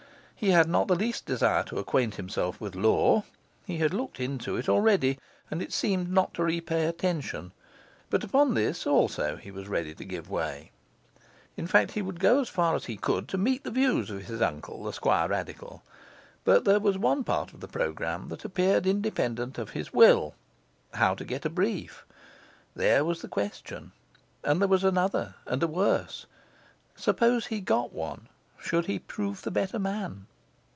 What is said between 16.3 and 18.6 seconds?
But there was one part of the programme that